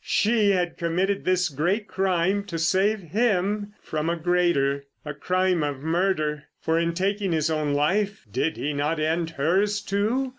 She 0.03 0.49
had 0.49 0.77
committed 0.79 1.25
this 1.25 1.47
great 1.47 1.87
crime 1.87 2.43
to 2.45 2.57
save 2.57 3.01
him 3.01 3.75
from 3.83 4.09
a 4.09 4.15
greater. 4.17 4.85
A 5.05 5.13
crime 5.13 5.61
of 5.61 5.81
murder, 5.83 6.45
for 6.59 6.79
in 6.79 6.95
taking 6.95 7.33
his 7.33 7.51
own 7.51 7.75
life 7.75 8.25
did 8.31 8.57
he 8.57 8.73
not 8.73 8.99
end 8.99 9.29
hers, 9.37 9.79
too? 9.79 10.29